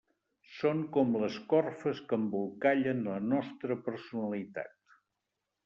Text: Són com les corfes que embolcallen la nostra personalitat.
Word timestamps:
Són 0.53 0.79
com 0.95 1.11
les 1.23 1.37
corfes 1.51 2.01
que 2.09 2.19
embolcallen 2.21 3.05
la 3.11 3.21
nostra 3.29 3.81
personalitat. 3.91 4.77